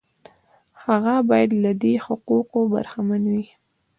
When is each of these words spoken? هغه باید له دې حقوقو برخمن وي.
هغه 0.85 1.15
باید 1.29 1.51
له 1.63 1.71
دې 1.81 1.93
حقوقو 2.05 2.59
برخمن 2.73 3.23
وي. 3.33 3.45